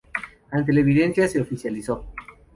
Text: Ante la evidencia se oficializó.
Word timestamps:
Ante 0.49 0.73
la 0.73 0.79
evidencia 0.79 1.27
se 1.27 1.39
oficializó. 1.41 2.07